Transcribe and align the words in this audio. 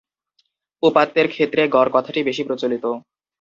উপাত্তের 0.83 1.27
ক্ষেত্রে 1.33 1.61
গড় 1.67 1.89
কথাটি 1.95 2.19
বেশি 2.29 2.43
প্রচলিত। 2.47 2.85